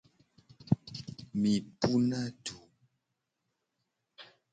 [1.41, 1.51] Mi
[1.85, 2.57] puna du.